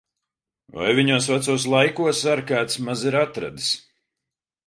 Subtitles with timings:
[0.77, 3.71] Vai viņos vecos laikos ar kāds maz ir atradis!